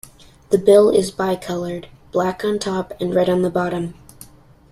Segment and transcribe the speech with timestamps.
[0.49, 3.93] The bill is bicolored: black on top and red on the bottom.